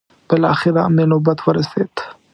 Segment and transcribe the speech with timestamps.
[0.29, 1.93] بلاخره مې نوبت ورسېد.